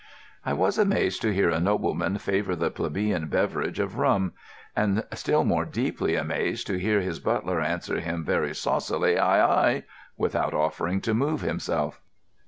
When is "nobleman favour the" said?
1.59-2.71